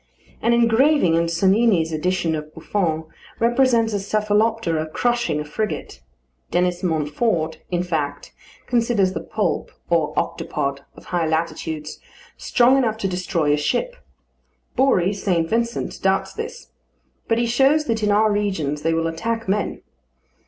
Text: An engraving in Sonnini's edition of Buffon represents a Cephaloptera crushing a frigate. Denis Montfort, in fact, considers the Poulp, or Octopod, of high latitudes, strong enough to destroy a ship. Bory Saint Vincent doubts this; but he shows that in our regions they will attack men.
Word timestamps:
An 0.41 0.51
engraving 0.51 1.13
in 1.13 1.25
Sonnini's 1.27 1.91
edition 1.91 2.33
of 2.33 2.55
Buffon 2.55 3.03
represents 3.37 3.93
a 3.93 3.99
Cephaloptera 3.99 4.91
crushing 4.91 5.39
a 5.39 5.45
frigate. 5.45 6.01
Denis 6.49 6.81
Montfort, 6.81 7.59
in 7.69 7.83
fact, 7.83 8.33
considers 8.65 9.13
the 9.13 9.19
Poulp, 9.21 9.71
or 9.91 10.11
Octopod, 10.17 10.79
of 10.95 11.05
high 11.13 11.27
latitudes, 11.27 11.99
strong 12.35 12.79
enough 12.79 12.97
to 12.97 13.07
destroy 13.07 13.53
a 13.53 13.57
ship. 13.57 13.95
Bory 14.75 15.13
Saint 15.13 15.47
Vincent 15.47 16.01
doubts 16.01 16.33
this; 16.33 16.71
but 17.27 17.37
he 17.37 17.45
shows 17.45 17.83
that 17.85 18.01
in 18.01 18.09
our 18.11 18.31
regions 18.31 18.81
they 18.81 18.95
will 18.95 19.05
attack 19.05 19.47
men. 19.47 19.83